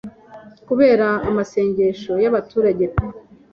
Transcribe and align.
kubera 0.67 1.07
amasengesho 1.29 2.13
y'abaturage 2.23 2.85
pe 2.93 3.03